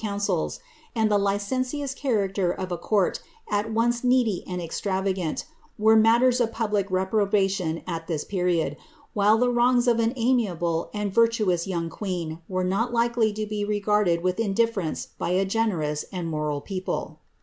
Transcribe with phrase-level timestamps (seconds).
[0.01, 0.59] counsels,
[0.95, 5.43] and tlie licentious character of a court at once needy and ex* travagant,
[5.77, 8.75] were matters of public reprobation at this period,
[9.13, 13.63] while the wrongs of an amiable and virtuous young queen were not likely to be
[13.63, 17.19] regarded with indiflerence by a generous and moral people.